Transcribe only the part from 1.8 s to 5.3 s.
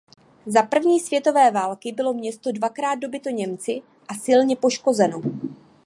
bylo město dvakrát dobyto Němci a silně poškozeno.